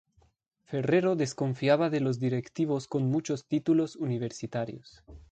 Ferrero 0.63 1.15
desconfiaba 1.15 1.91
de 1.91 1.99
los 1.99 2.17
directivos 2.19 2.87
con 2.87 3.11
muchos 3.11 3.45
títulos 3.45 3.95
universitarios. 3.97 5.03